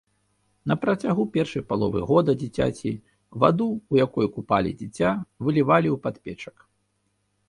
[0.69, 2.91] На працягу першай паловы года дзіцяці,
[3.43, 5.11] ваду, у якой купалі дзіця,
[5.49, 6.55] вылівалі ў падпечак.